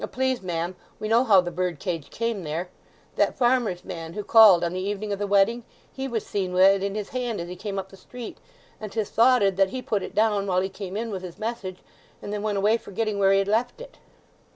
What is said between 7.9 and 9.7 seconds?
street; and 'tis thoughted that